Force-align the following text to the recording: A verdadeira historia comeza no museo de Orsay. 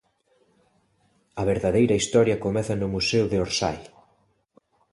A 1.41 1.43
verdadeira 1.51 1.99
historia 2.01 2.41
comeza 2.45 2.73
no 2.77 2.87
museo 2.95 3.25
de 3.31 3.37
Orsay. 3.45 3.79